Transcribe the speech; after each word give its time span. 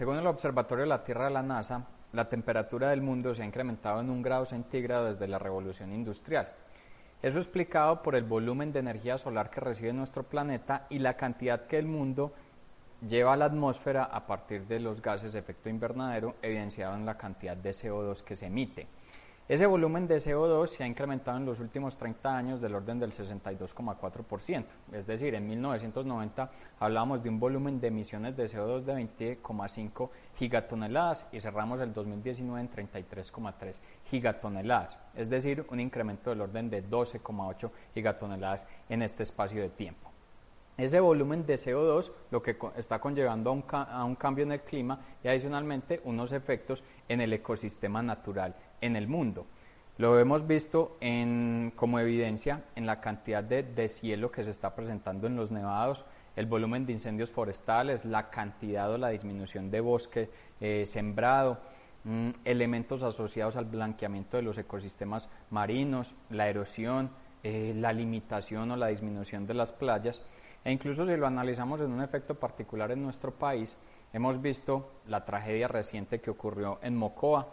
Según 0.00 0.16
el 0.16 0.26
Observatorio 0.26 0.84
de 0.84 0.88
la 0.88 1.04
Tierra 1.04 1.26
de 1.26 1.30
la 1.30 1.42
NASA, 1.42 1.84
la 2.14 2.26
temperatura 2.30 2.88
del 2.88 3.02
mundo 3.02 3.34
se 3.34 3.42
ha 3.42 3.44
incrementado 3.44 4.00
en 4.00 4.08
un 4.08 4.22
grado 4.22 4.46
centígrado 4.46 5.12
desde 5.12 5.28
la 5.28 5.38
revolución 5.38 5.92
industrial. 5.92 6.48
Eso 7.20 7.38
explicado 7.38 8.00
por 8.00 8.14
el 8.14 8.24
volumen 8.24 8.72
de 8.72 8.78
energía 8.78 9.18
solar 9.18 9.50
que 9.50 9.60
recibe 9.60 9.92
nuestro 9.92 10.22
planeta 10.22 10.86
y 10.88 11.00
la 11.00 11.18
cantidad 11.18 11.66
que 11.66 11.78
el 11.78 11.84
mundo 11.84 12.32
lleva 13.06 13.34
a 13.34 13.36
la 13.36 13.44
atmósfera 13.44 14.04
a 14.04 14.26
partir 14.26 14.66
de 14.66 14.80
los 14.80 15.02
gases 15.02 15.34
de 15.34 15.40
efecto 15.40 15.68
invernadero 15.68 16.34
evidenciado 16.40 16.94
en 16.94 17.04
la 17.04 17.18
cantidad 17.18 17.58
de 17.58 17.72
CO2 17.72 18.22
que 18.22 18.36
se 18.36 18.46
emite. 18.46 18.86
Ese 19.50 19.66
volumen 19.66 20.06
de 20.06 20.18
CO2 20.18 20.68
se 20.68 20.84
ha 20.84 20.86
incrementado 20.86 21.36
en 21.36 21.44
los 21.44 21.58
últimos 21.58 21.96
30 21.96 22.36
años 22.36 22.60
del 22.60 22.72
orden 22.72 23.00
del 23.00 23.12
62,4%. 23.12 24.64
Es 24.92 25.08
decir, 25.08 25.34
en 25.34 25.44
1990 25.48 26.52
hablábamos 26.78 27.20
de 27.20 27.30
un 27.30 27.40
volumen 27.40 27.80
de 27.80 27.88
emisiones 27.88 28.36
de 28.36 28.44
CO2 28.44 28.84
de 28.84 28.94
20,5 28.94 30.10
gigatoneladas 30.36 31.26
y 31.32 31.40
cerramos 31.40 31.80
el 31.80 31.92
2019 31.92 32.60
en 32.60 32.70
33,3 32.70 33.80
gigatoneladas. 34.04 34.96
Es 35.16 35.28
decir, 35.28 35.66
un 35.68 35.80
incremento 35.80 36.30
del 36.30 36.42
orden 36.42 36.70
de 36.70 36.88
12,8 36.88 37.72
gigatoneladas 37.92 38.64
en 38.88 39.02
este 39.02 39.24
espacio 39.24 39.62
de 39.62 39.70
tiempo. 39.70 40.12
Ese 40.76 41.00
volumen 41.00 41.44
de 41.44 41.56
CO2 41.56 42.12
lo 42.30 42.40
que 42.40 42.56
está 42.76 43.00
conllevando 43.00 43.50
a 43.50 43.52
un, 43.52 43.64
a 43.68 44.04
un, 44.04 44.14
cambio 44.14 44.44
en 44.44 44.52
el 44.52 44.60
clima 44.60 45.00
y 45.22 45.28
adicionalmente 45.28 46.00
unos 46.04 46.32
efectos 46.32 46.84
en 47.08 47.20
el 47.20 47.32
ecosistema 47.32 48.00
natural 48.00 48.54
en 48.80 48.96
el 48.96 49.08
mundo. 49.08 49.46
Lo 49.98 50.18
hemos 50.18 50.46
visto 50.46 50.96
en, 51.00 51.72
como 51.76 51.98
evidencia 51.98 52.64
en 52.74 52.86
la 52.86 53.00
cantidad 53.00 53.44
de 53.44 53.62
deshielo 53.62 54.30
que 54.30 54.44
se 54.44 54.50
está 54.50 54.74
presentando 54.74 55.26
en 55.26 55.36
los 55.36 55.50
nevados, 55.50 56.04
el 56.36 56.46
volumen 56.46 56.86
de 56.86 56.92
incendios 56.92 57.30
forestales, 57.30 58.04
la 58.04 58.30
cantidad 58.30 58.90
o 58.90 58.96
la 58.96 59.10
disminución 59.10 59.70
de 59.70 59.80
bosque 59.80 60.30
eh, 60.60 60.86
sembrado, 60.86 61.58
mm, 62.04 62.30
elementos 62.44 63.02
asociados 63.02 63.56
al 63.56 63.66
blanqueamiento 63.66 64.38
de 64.38 64.42
los 64.42 64.56
ecosistemas 64.56 65.28
marinos, 65.50 66.14
la 66.30 66.48
erosión, 66.48 67.10
eh, 67.42 67.74
la 67.76 67.92
limitación 67.92 68.70
o 68.70 68.76
la 68.76 68.86
disminución 68.86 69.46
de 69.46 69.54
las 69.54 69.72
playas 69.72 70.22
e 70.64 70.72
incluso 70.72 71.06
si 71.06 71.16
lo 71.16 71.26
analizamos 71.26 71.80
en 71.80 71.92
un 71.92 72.02
efecto 72.02 72.34
particular 72.34 72.90
en 72.90 73.02
nuestro 73.02 73.32
país, 73.32 73.76
hemos 74.12 74.40
visto 74.40 74.90
la 75.06 75.24
tragedia 75.24 75.68
reciente 75.68 76.20
que 76.20 76.30
ocurrió 76.30 76.78
en 76.82 76.96
Mocoa, 76.96 77.48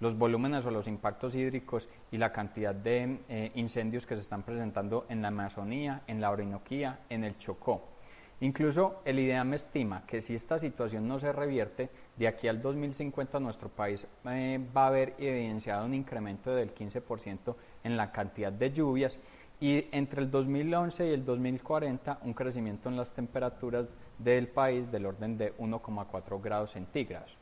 los 0.00 0.16
volúmenes 0.16 0.64
o 0.66 0.70
los 0.70 0.88
impactos 0.88 1.34
hídricos 1.34 1.88
y 2.10 2.18
la 2.18 2.32
cantidad 2.32 2.74
de 2.74 3.20
eh, 3.28 3.52
incendios 3.54 4.06
que 4.06 4.14
se 4.14 4.22
están 4.22 4.42
presentando 4.42 5.06
en 5.08 5.22
la 5.22 5.28
Amazonía, 5.28 6.02
en 6.06 6.20
la 6.20 6.30
Orinoquía, 6.30 7.00
en 7.08 7.24
el 7.24 7.38
Chocó. 7.38 7.96
Incluso 8.40 9.00
el 9.06 9.18
IDEAM 9.18 9.54
estima 9.54 10.04
que 10.06 10.20
si 10.20 10.34
esta 10.34 10.58
situación 10.58 11.08
no 11.08 11.18
se 11.18 11.32
revierte, 11.32 11.88
de 12.16 12.28
aquí 12.28 12.48
al 12.48 12.60
2050 12.60 13.40
nuestro 13.40 13.70
país 13.70 14.06
eh, 14.26 14.60
va 14.76 14.84
a 14.84 14.88
haber 14.88 15.14
evidenciado 15.18 15.86
un 15.86 15.94
incremento 15.94 16.54
del 16.54 16.74
15% 16.74 17.54
en 17.84 17.96
la 17.96 18.12
cantidad 18.12 18.52
de 18.52 18.72
lluvias 18.72 19.18
y 19.58 19.86
entre 19.90 20.20
el 20.20 20.30
2011 20.30 21.08
y 21.08 21.12
el 21.14 21.24
2040 21.24 22.18
un 22.24 22.34
crecimiento 22.34 22.90
en 22.90 22.98
las 22.98 23.14
temperaturas 23.14 23.88
del 24.18 24.48
país 24.48 24.90
del 24.92 25.06
orden 25.06 25.38
de 25.38 25.56
1,4 25.56 26.42
grados 26.42 26.72
centígrados. 26.72 27.38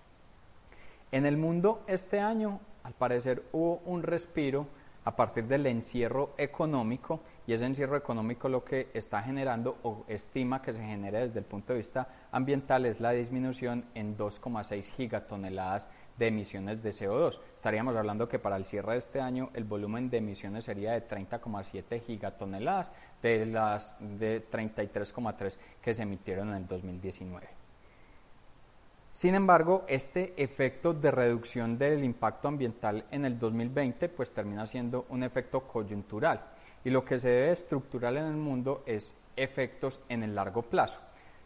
En 1.12 1.26
el 1.26 1.36
mundo 1.36 1.84
este 1.86 2.20
año, 2.20 2.60
al 2.82 2.94
parecer, 2.94 3.44
hubo 3.52 3.82
un 3.84 4.02
respiro 4.02 4.66
a 5.04 5.14
partir 5.16 5.46
del 5.46 5.66
encierro 5.66 6.34
económico 6.38 7.20
y 7.46 7.52
ese 7.52 7.66
encierro 7.66 7.96
económico 7.96 8.48
lo 8.48 8.64
que 8.64 8.88
está 8.94 9.22
generando 9.22 9.76
o 9.82 10.04
estima 10.08 10.62
que 10.62 10.72
se 10.72 10.82
genere 10.82 11.26
desde 11.26 11.40
el 11.40 11.44
punto 11.44 11.72
de 11.72 11.80
vista 11.80 12.08
ambiental 12.32 12.86
es 12.86 13.00
la 13.00 13.12
disminución 13.12 13.84
en 13.94 14.16
2,6 14.16 14.82
gigatoneladas 14.96 15.90
de 16.18 16.28
emisiones 16.28 16.82
de 16.82 16.90
CO2. 16.90 17.38
Estaríamos 17.56 17.94
hablando 17.96 18.28
que 18.28 18.38
para 18.38 18.56
el 18.56 18.64
cierre 18.64 18.92
de 18.92 18.98
este 18.98 19.20
año 19.20 19.50
el 19.52 19.64
volumen 19.64 20.08
de 20.08 20.18
emisiones 20.18 20.64
sería 20.64 20.92
de 20.92 21.06
30,7 21.06 22.00
gigatoneladas 22.02 22.90
de 23.22 23.46
las 23.46 23.94
de 24.00 24.48
33,3 24.50 25.54
que 25.82 25.94
se 25.94 26.02
emitieron 26.02 26.48
en 26.50 26.56
el 26.56 26.66
2019. 26.66 27.63
Sin 29.14 29.36
embargo, 29.36 29.84
este 29.86 30.34
efecto 30.36 30.92
de 30.92 31.12
reducción 31.12 31.78
del 31.78 32.02
impacto 32.02 32.48
ambiental 32.48 33.04
en 33.12 33.24
el 33.24 33.38
2020 33.38 34.08
pues 34.08 34.32
termina 34.32 34.66
siendo 34.66 35.06
un 35.08 35.22
efecto 35.22 35.60
coyuntural 35.68 36.40
y 36.84 36.90
lo 36.90 37.04
que 37.04 37.20
se 37.20 37.28
debe 37.28 37.52
estructurar 37.52 38.16
en 38.16 38.24
el 38.24 38.34
mundo 38.34 38.82
es 38.86 39.14
efectos 39.36 40.00
en 40.08 40.24
el 40.24 40.34
largo 40.34 40.62
plazo. 40.62 40.98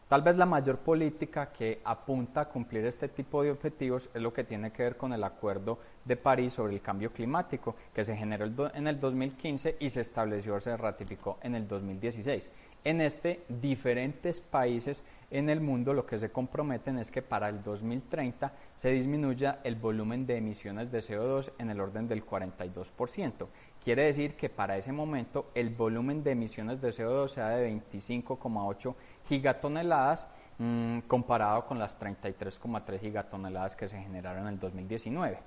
Tal 0.08 0.22
vez 0.22 0.36
la 0.38 0.46
mayor 0.46 0.78
política 0.78 1.52
que 1.52 1.82
apunta 1.84 2.40
a 2.40 2.48
cumplir 2.48 2.86
este 2.86 3.08
tipo 3.08 3.42
de 3.42 3.50
objetivos 3.50 4.08
es 4.14 4.22
lo 4.22 4.32
que 4.32 4.44
tiene 4.44 4.72
que 4.72 4.84
ver 4.84 4.96
con 4.96 5.12
el 5.12 5.22
Acuerdo 5.22 5.78
de 6.06 6.16
París 6.16 6.54
sobre 6.54 6.72
el 6.72 6.80
cambio 6.80 7.12
climático, 7.12 7.76
que 7.92 8.02
se 8.02 8.16
generó 8.16 8.46
en 8.74 8.86
el 8.86 8.98
2015 8.98 9.76
y 9.78 9.90
se 9.90 10.00
estableció, 10.00 10.58
se 10.58 10.74
ratificó 10.74 11.38
en 11.42 11.54
el 11.54 11.68
2016. 11.68 12.50
En 12.84 13.00
este, 13.00 13.44
diferentes 13.48 14.40
países 14.40 15.02
en 15.30 15.50
el 15.50 15.60
mundo 15.60 15.92
lo 15.92 16.06
que 16.06 16.18
se 16.18 16.30
comprometen 16.30 16.98
es 16.98 17.10
que 17.10 17.22
para 17.22 17.48
el 17.48 17.62
2030 17.62 18.52
se 18.74 18.90
disminuya 18.90 19.60
el 19.64 19.76
volumen 19.76 20.26
de 20.26 20.36
emisiones 20.36 20.90
de 20.90 21.00
CO2 21.00 21.52
en 21.58 21.70
el 21.70 21.80
orden 21.80 22.08
del 22.08 22.24
42%. 22.24 23.46
Quiere 23.84 24.04
decir 24.04 24.36
que 24.36 24.48
para 24.48 24.76
ese 24.76 24.92
momento 24.92 25.50
el 25.54 25.70
volumen 25.70 26.22
de 26.22 26.32
emisiones 26.32 26.80
de 26.80 26.90
CO2 26.90 27.28
sea 27.28 27.48
de 27.48 27.70
25,8 27.70 28.94
gigatoneladas 29.28 30.26
mmm, 30.58 31.00
comparado 31.00 31.66
con 31.66 31.78
las 31.78 31.98
33,3 32.00 33.00
gigatoneladas 33.00 33.76
que 33.76 33.88
se 33.88 34.00
generaron 34.00 34.42
en 34.42 34.54
el 34.54 34.60
2019. 34.60 35.38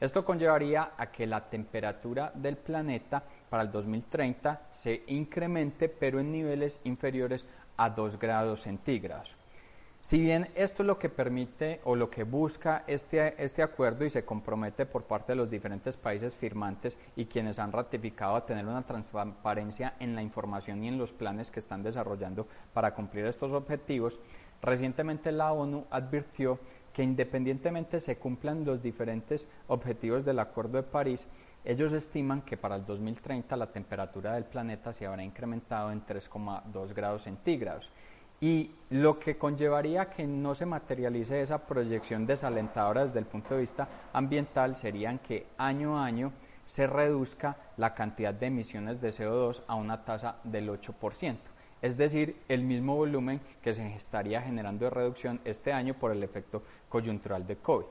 Esto 0.00 0.24
conllevaría 0.24 0.92
a 0.96 1.10
que 1.10 1.26
la 1.26 1.48
temperatura 1.48 2.30
del 2.34 2.56
planeta 2.56 3.22
para 3.48 3.62
el 3.62 3.70
2030 3.70 4.68
se 4.70 5.02
incremente, 5.06 5.88
pero 5.88 6.20
en 6.20 6.32
niveles 6.32 6.80
inferiores 6.84 7.46
a 7.76 7.90
2 7.90 8.18
grados 8.18 8.62
centígrados. 8.62 9.36
Si 10.06 10.20
bien 10.20 10.48
esto 10.54 10.84
es 10.84 10.86
lo 10.86 11.00
que 11.00 11.08
permite 11.08 11.80
o 11.82 11.96
lo 11.96 12.10
que 12.10 12.22
busca 12.22 12.84
este, 12.86 13.42
este 13.42 13.60
acuerdo 13.60 14.04
y 14.04 14.10
se 14.10 14.24
compromete 14.24 14.86
por 14.86 15.02
parte 15.02 15.32
de 15.32 15.36
los 15.36 15.50
diferentes 15.50 15.96
países 15.96 16.32
firmantes 16.32 16.96
y 17.16 17.24
quienes 17.24 17.58
han 17.58 17.72
ratificado 17.72 18.36
a 18.36 18.46
tener 18.46 18.66
una 18.66 18.86
transparencia 18.86 19.94
en 19.98 20.14
la 20.14 20.22
información 20.22 20.84
y 20.84 20.88
en 20.88 20.98
los 20.98 21.12
planes 21.12 21.50
que 21.50 21.58
están 21.58 21.82
desarrollando 21.82 22.46
para 22.72 22.94
cumplir 22.94 23.26
estos 23.26 23.50
objetivos, 23.50 24.20
recientemente 24.62 25.32
la 25.32 25.52
ONU 25.52 25.86
advirtió 25.90 26.60
que 26.96 27.02
independientemente 27.02 28.00
se 28.00 28.16
cumplan 28.16 28.64
los 28.64 28.82
diferentes 28.82 29.46
objetivos 29.68 30.24
del 30.24 30.38
Acuerdo 30.38 30.78
de 30.78 30.82
París, 30.82 31.28
ellos 31.62 31.92
estiman 31.92 32.40
que 32.40 32.56
para 32.56 32.74
el 32.74 32.86
2030 32.86 33.54
la 33.54 33.70
temperatura 33.70 34.32
del 34.32 34.44
planeta 34.44 34.94
se 34.94 35.04
habrá 35.04 35.22
incrementado 35.22 35.92
en 35.92 36.06
3,2 36.06 36.94
grados 36.94 37.24
centígrados. 37.24 37.92
Y 38.40 38.70
lo 38.88 39.18
que 39.18 39.36
conllevaría 39.36 40.08
que 40.08 40.26
no 40.26 40.54
se 40.54 40.64
materialice 40.64 41.42
esa 41.42 41.66
proyección 41.66 42.26
desalentadora 42.26 43.04
desde 43.04 43.18
el 43.18 43.26
punto 43.26 43.52
de 43.52 43.60
vista 43.60 43.86
ambiental 44.14 44.74
serían 44.74 45.18
que 45.18 45.48
año 45.58 45.98
a 45.98 46.06
año 46.06 46.32
se 46.64 46.86
reduzca 46.86 47.58
la 47.76 47.92
cantidad 47.92 48.32
de 48.32 48.46
emisiones 48.46 49.02
de 49.02 49.10
CO2 49.10 49.60
a 49.66 49.74
una 49.74 50.02
tasa 50.02 50.36
del 50.44 50.70
8%, 50.70 51.36
es 51.82 51.96
decir, 51.96 52.36
el 52.48 52.62
mismo 52.62 52.96
volumen 52.96 53.40
que 53.62 53.74
se 53.74 53.94
estaría 53.96 54.42
generando 54.42 54.84
de 54.84 54.90
reducción 54.90 55.40
este 55.44 55.72
año 55.72 55.94
por 55.94 56.12
el 56.12 56.22
efecto 56.22 56.62
coyuntural 56.88 57.46
de 57.46 57.56
COVID. 57.56 57.84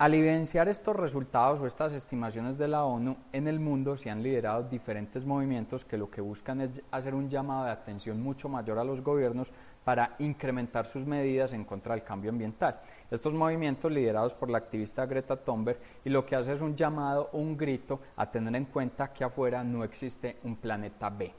Al 0.00 0.14
evidenciar 0.14 0.66
estos 0.70 0.96
resultados 0.96 1.60
o 1.60 1.66
estas 1.66 1.92
estimaciones 1.92 2.56
de 2.56 2.68
la 2.68 2.86
ONU, 2.86 3.18
en 3.34 3.46
el 3.46 3.60
mundo 3.60 3.98
se 3.98 4.08
han 4.08 4.22
liderado 4.22 4.62
diferentes 4.62 5.26
movimientos 5.26 5.84
que 5.84 5.98
lo 5.98 6.10
que 6.10 6.22
buscan 6.22 6.62
es 6.62 6.70
hacer 6.90 7.14
un 7.14 7.28
llamado 7.28 7.66
de 7.66 7.72
atención 7.72 8.18
mucho 8.18 8.48
mayor 8.48 8.78
a 8.78 8.84
los 8.84 9.02
gobiernos 9.02 9.52
para 9.84 10.16
incrementar 10.18 10.86
sus 10.86 11.04
medidas 11.04 11.52
en 11.52 11.66
contra 11.66 11.94
del 11.94 12.02
cambio 12.02 12.30
ambiental. 12.30 12.80
Estos 13.10 13.34
movimientos 13.34 13.92
liderados 13.92 14.32
por 14.32 14.48
la 14.48 14.56
activista 14.56 15.04
Greta 15.04 15.36
Thunberg 15.36 15.78
y 16.02 16.08
lo 16.08 16.24
que 16.24 16.34
hace 16.34 16.54
es 16.54 16.62
un 16.62 16.74
llamado, 16.74 17.28
un 17.34 17.54
grito 17.58 18.00
a 18.16 18.30
tener 18.30 18.56
en 18.56 18.64
cuenta 18.64 19.12
que 19.12 19.24
afuera 19.24 19.62
no 19.62 19.84
existe 19.84 20.38
un 20.44 20.56
planeta 20.56 21.10
B. 21.10 21.30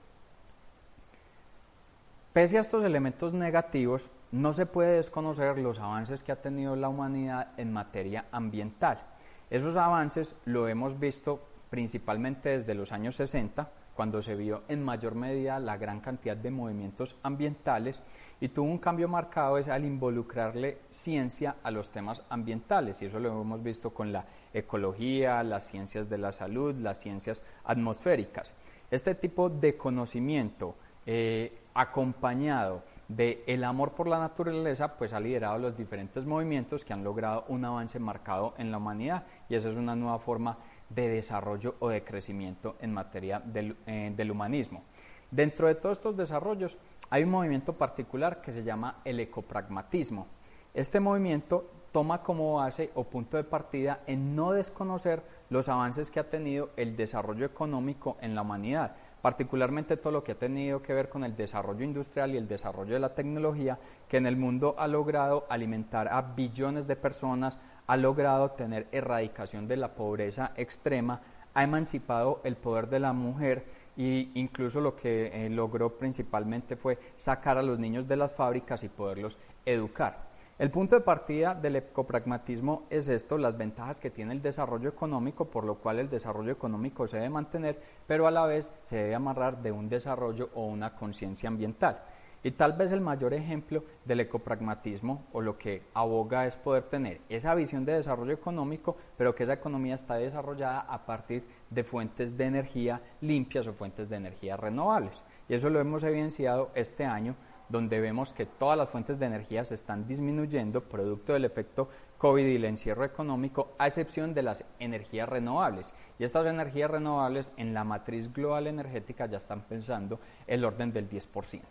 Pese 2.34 2.58
a 2.58 2.62
estos 2.62 2.86
elementos 2.86 3.34
negativos, 3.34 4.10
no 4.32 4.54
se 4.54 4.66
puede 4.66 4.96
desconocer 4.96 5.58
los 5.58 5.80
avances 5.80 6.24
que 6.24 6.32
ha 6.32 6.42
tenido 6.42 6.78
la 6.78 6.88
humanidad 6.88 7.50
en 7.58 7.74
materia 7.74 8.28
ambiental. 8.32 9.04
Esos 9.50 9.76
avances 9.76 10.38
lo 10.46 10.70
hemos 10.70 10.98
visto 10.98 11.42
principalmente 11.70 12.50
desde 12.50 12.74
los 12.74 12.94
años 12.94 13.18
60, 13.18 13.70
cuando 13.94 14.22
se 14.22 14.36
vio 14.36 14.64
en 14.70 14.82
mayor 14.82 15.14
medida 15.14 15.60
la 15.60 15.76
gran 15.76 16.00
cantidad 16.00 16.38
de 16.38 16.52
movimientos 16.52 17.18
ambientales 17.22 18.02
y 18.40 18.48
tuvo 18.48 18.72
un 18.72 18.78
cambio 18.78 19.10
marcado 19.10 19.58
es 19.58 19.68
al 19.68 19.84
involucrarle 19.84 20.78
ciencia 20.90 21.58
a 21.64 21.70
los 21.70 21.92
temas 21.92 22.24
ambientales 22.30 23.02
y 23.02 23.08
eso 23.08 23.20
lo 23.20 23.42
hemos 23.42 23.62
visto 23.62 23.94
con 23.94 24.14
la 24.14 24.26
ecología, 24.54 25.44
las 25.44 25.68
ciencias 25.68 26.10
de 26.10 26.18
la 26.18 26.32
salud, 26.32 26.74
las 26.76 26.98
ciencias 26.98 27.44
atmosféricas. 27.66 28.54
Este 28.90 29.16
tipo 29.16 29.50
de 29.50 29.76
conocimiento 29.76 30.76
eh, 31.06 31.61
acompañado 31.74 32.84
de 33.08 33.44
el 33.48 33.64
amor 33.64 33.92
por 33.92 34.08
la 34.08 34.20
naturaleza, 34.20 34.98
pues 34.98 35.14
ha 35.14 35.20
liderado 35.20 35.58
los 35.58 35.78
diferentes 35.78 36.26
movimientos 36.26 36.86
que 36.86 36.94
han 36.94 37.04
logrado 37.04 37.46
un 37.50 37.66
avance 37.66 38.00
marcado 38.00 38.54
en 38.58 38.72
la 38.72 38.78
humanidad 38.78 39.24
y 39.50 39.56
esa 39.56 39.70
es 39.70 39.76
una 39.76 39.96
nueva 39.96 40.20
forma 40.20 40.58
de 40.90 41.10
desarrollo 41.10 41.76
o 41.80 41.90
de 41.90 42.04
crecimiento 42.04 42.76
en 42.80 42.94
materia 42.94 43.40
del, 43.40 43.76
eh, 43.86 44.14
del 44.16 44.32
humanismo. 44.32 44.84
Dentro 45.30 45.68
de 45.68 45.76
todos 45.76 45.98
estos 45.98 46.18
desarrollos 46.18 46.78
hay 47.10 47.24
un 47.24 47.32
movimiento 47.32 47.74
particular 47.74 48.42
que 48.42 48.54
se 48.54 48.64
llama 48.64 48.98
el 49.04 49.20
ecopragmatismo. 49.20 50.28
Este 50.74 51.00
movimiento 51.00 51.70
toma 51.92 52.24
como 52.24 52.56
base 52.56 52.92
o 52.96 53.04
punto 53.04 53.38
de 53.38 53.44
partida 53.44 54.02
en 54.08 54.36
no 54.36 54.54
desconocer 54.54 55.22
los 55.50 55.68
avances 55.68 56.10
que 56.10 56.20
ha 56.22 56.30
tenido 56.30 56.70
el 56.78 56.96
desarrollo 56.96 57.46
económico 57.46 58.18
en 58.22 58.36
la 58.36 58.42
humanidad, 58.42 58.96
particularmente 59.22 59.98
todo 59.98 60.12
lo 60.12 60.24
que 60.24 60.34
ha 60.34 60.40
tenido 60.40 60.82
que 60.82 60.94
ver 60.94 61.10
con 61.10 61.24
el 61.24 61.36
desarrollo 61.36 61.84
industrial 61.84 62.34
y 62.34 62.38
el 62.38 62.48
desarrollo 62.48 62.94
de 62.94 63.00
la 63.00 63.14
tecnología, 63.14 63.78
que 64.08 64.18
en 64.18 64.26
el 64.26 64.36
mundo 64.36 64.76
ha 64.78 64.88
logrado 64.88 65.46
alimentar 65.50 66.08
a 66.08 66.22
billones 66.22 66.88
de 66.88 66.96
personas, 66.96 67.60
ha 67.88 67.98
logrado 67.98 68.52
tener 68.52 68.88
erradicación 68.92 69.68
de 69.68 69.78
la 69.78 69.94
pobreza 69.94 70.52
extrema, 70.56 71.22
ha 71.54 71.64
emancipado 71.64 72.42
el 72.44 72.56
poder 72.56 72.88
de 72.88 73.00
la 73.00 73.14
mujer 73.14 73.66
e 73.98 74.32
incluso 74.36 74.80
lo 74.80 74.96
que 74.96 75.28
eh, 75.28 75.50
logró 75.50 75.98
principalmente 75.98 76.76
fue 76.76 76.98
sacar 77.18 77.58
a 77.58 77.64
los 77.64 77.78
niños 77.78 78.08
de 78.08 78.16
las 78.16 78.34
fábricas 78.34 78.84
y 78.84 78.90
poderlos 78.90 79.38
educar. 79.66 80.31
El 80.62 80.70
punto 80.70 80.96
de 80.96 81.02
partida 81.02 81.56
del 81.56 81.78
ecopragmatismo 81.78 82.84
es 82.92 83.10
esto, 83.10 83.40
las 83.40 83.58
ventajas 83.58 84.00
que 84.00 84.12
tiene 84.12 84.34
el 84.34 84.44
desarrollo 84.44 84.90
económico, 84.90 85.46
por 85.46 85.64
lo 85.64 85.80
cual 85.80 85.98
el 85.98 86.08
desarrollo 86.08 86.52
económico 86.52 87.08
se 87.08 87.18
debe 87.18 87.32
mantener, 87.32 87.82
pero 88.06 88.28
a 88.28 88.32
la 88.32 88.46
vez 88.46 88.72
se 88.84 88.98
debe 88.98 89.16
amarrar 89.16 89.64
de 89.64 89.72
un 89.72 89.90
desarrollo 89.90 90.52
o 90.54 90.68
una 90.68 90.94
conciencia 90.94 91.50
ambiental. 91.50 92.04
Y 92.44 92.52
tal 92.52 92.74
vez 92.74 92.92
el 92.92 93.02
mayor 93.02 93.34
ejemplo 93.34 93.84
del 94.06 94.20
ecopragmatismo 94.20 95.26
o 95.34 95.42
lo 95.42 95.58
que 95.58 95.82
aboga 95.96 96.46
es 96.46 96.58
poder 96.58 96.84
tener 96.84 97.22
esa 97.28 97.56
visión 97.56 97.84
de 97.84 97.94
desarrollo 97.94 98.34
económico, 98.34 98.98
pero 99.18 99.34
que 99.34 99.46
esa 99.46 99.54
economía 99.54 99.96
está 99.96 100.14
desarrollada 100.18 100.82
a 100.82 101.08
partir 101.08 101.44
de 101.72 101.84
fuentes 101.84 102.38
de 102.38 102.46
energía 102.46 103.02
limpias 103.22 103.66
o 103.66 103.74
fuentes 103.74 104.10
de 104.10 104.18
energía 104.18 104.58
renovables. 104.58 105.24
Y 105.50 105.56
eso 105.56 105.72
lo 105.72 105.80
hemos 105.80 106.04
evidenciado 106.04 106.70
este 106.76 107.04
año 107.04 107.36
donde 107.72 108.00
vemos 108.00 108.34
que 108.34 108.46
todas 108.46 108.78
las 108.78 108.90
fuentes 108.90 109.18
de 109.18 109.26
energía 109.26 109.64
se 109.66 109.76
están 109.76 110.06
disminuyendo 110.06 110.82
producto 110.82 111.34
del 111.34 111.46
efecto 111.46 111.90
COVID 112.18 112.46
y 112.46 112.56
el 112.56 112.66
encierro 112.66 113.04
económico, 113.04 113.74
a 113.80 113.88
excepción 113.88 114.34
de 114.34 114.44
las 114.44 114.64
energías 114.80 115.28
renovables. 115.28 115.94
Y 116.20 116.24
estas 116.24 116.46
energías 116.46 116.92
renovables 116.92 117.52
en 117.58 117.74
la 117.74 117.84
matriz 117.84 118.32
global 118.32 118.68
energética 118.68 119.26
ya 119.26 119.38
están 119.38 119.62
pensando 119.62 120.20
el 120.46 120.64
orden 120.64 120.94
del 120.94 121.10
10%. 121.10 121.62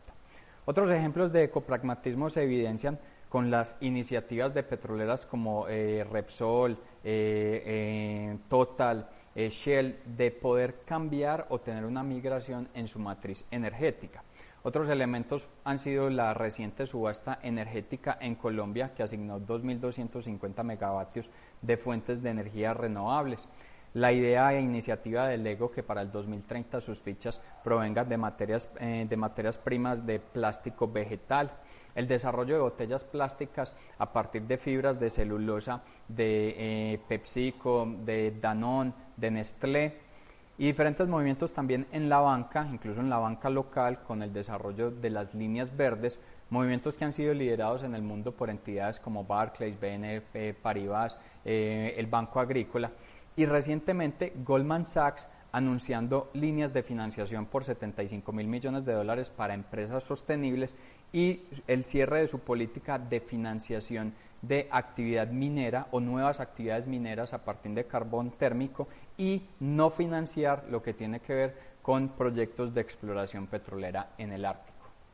Otros 0.65 0.91
ejemplos 0.91 1.33
de 1.33 1.45
ecopragmatismo 1.45 2.31
se 2.31 2.43
evidencian 2.43 2.99
con 3.29 3.51
las 3.51 3.77
iniciativas 3.81 4.53
de 4.53 4.65
petroleras 4.65 5.25
como 5.25 5.69
eh, 5.69 6.05
Repsol, 6.11 6.73
eh, 7.05 7.63
eh, 7.65 8.39
Total, 8.49 9.09
Shell, 9.37 10.01
de 10.05 10.33
poder 10.33 10.81
cambiar 10.85 11.47
o 11.51 11.61
tener 11.61 11.85
una 11.85 12.03
migración 12.03 12.69
en 12.75 12.89
su 12.89 12.99
matriz 12.99 13.47
energética. 13.51 14.25
Otros 14.63 14.91
elementos 14.91 15.49
han 15.65 15.79
sido 15.79 16.11
la 16.11 16.35
reciente 16.35 16.87
subasta 16.87 17.39
energética 17.43 18.19
en 18.21 18.35
Colombia, 18.35 18.93
que 18.95 19.03
asignó 19.03 19.41
2.250 19.41 20.63
megavatios 20.65 21.31
de 21.63 21.79
fuentes 21.79 22.23
de 22.23 22.31
energía 22.31 22.75
renovables. 22.75 23.49
La 23.95 24.13
idea 24.13 24.53
e 24.53 24.61
iniciativa 24.61 25.27
del 25.27 25.43
Lego 25.43 25.71
que 25.71 25.83
para 25.83 26.03
el 26.03 26.13
2030 26.13 26.81
sus 26.81 27.01
fichas 27.01 27.41
provengan 27.65 28.09
de 28.09 28.19
materias, 28.19 28.71
eh, 28.79 29.07
de 29.09 29.17
materias 29.17 29.59
primas 29.59 30.07
de 30.07 30.21
plástico 30.21 30.87
vegetal. 30.87 31.51
El 31.95 32.07
desarrollo 32.07 32.55
de 32.55 32.61
botellas 32.61 33.03
plásticas 33.03 33.75
a 33.99 34.13
partir 34.13 34.43
de 34.43 34.59
fibras 34.59 35.01
de 35.01 35.11
celulosa 35.11 35.83
de 36.07 36.55
eh, 36.57 37.01
PepsiCo, 37.09 37.89
de 38.05 38.37
Danone, 38.41 38.93
de 39.17 39.31
Nestlé 39.31 40.10
y 40.61 40.67
diferentes 40.67 41.09
movimientos 41.09 41.55
también 41.55 41.87
en 41.91 42.11
la 42.11 42.19
banca, 42.19 42.69
incluso 42.71 43.01
en 43.01 43.09
la 43.09 43.17
banca 43.17 43.49
local, 43.49 44.03
con 44.03 44.23
el 44.23 44.31
desarrollo 44.31 44.91
de 44.91 45.09
las 45.09 45.33
líneas 45.33 45.75
verdes, 45.75 46.21
movimientos 46.51 46.97
que 46.97 47.07
han 47.07 47.15
sido 47.15 47.33
liderados 47.33 47.83
en 47.83 47.95
el 47.95 48.03
mundo 48.03 48.33
por 48.33 48.51
entidades 48.51 49.01
como 49.01 49.25
Barclays, 49.25 49.81
BNP 49.81 50.53
Paribas, 50.53 51.17
eh, 51.47 51.95
el 51.97 52.09
Banco 52.09 52.41
Agrícola. 52.41 52.93
Y 53.37 53.47
recientemente 53.47 54.35
Goldman 54.45 54.85
Sachs 54.85 55.27
anunciando 55.51 56.31
líneas 56.35 56.75
de 56.75 56.83
financiación 56.83 57.47
por 57.47 57.65
75 57.65 58.31
mil 58.31 58.47
millones 58.47 58.85
de 58.85 58.93
dólares 58.93 59.31
para 59.31 59.55
empresas 59.55 60.05
sostenibles 60.05 60.75
y 61.11 61.41
el 61.69 61.85
cierre 61.85 62.21
de 62.21 62.29
su 62.29 62.41
política 62.41 62.99
de 62.99 63.21
financiación 63.21 64.13
de 64.43 64.69
actividad 64.71 65.29
minera 65.29 65.87
o 65.91 66.01
nuevas 66.01 66.41
actividades 66.41 66.87
mineras 66.87 67.33
a 67.33 67.45
partir 67.45 67.73
de 67.73 67.87
carbón 67.87 68.31
térmico 68.31 68.89
y 69.17 69.49
no 69.61 69.91
financiar 69.91 70.65
lo 70.71 70.83
que 70.83 70.95
tiene 70.95 71.21
que 71.21 71.35
ver 71.35 71.57
con 71.83 72.09
proyectos 72.11 72.75
de 72.75 72.81
exploración 72.81 73.47
petrolera 73.47 74.11
en 74.19 74.33
el 74.33 74.45
Ártico. 74.45 74.70